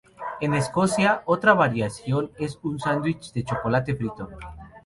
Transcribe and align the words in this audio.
En 0.39 0.55
Escocia, 0.55 1.21
otra 1.27 1.53
variación 1.53 2.31
es 2.39 2.57
un 2.63 2.79
sándwich 2.79 3.31
de 3.33 3.43
chocolate 3.43 3.93
frito. 3.95 4.29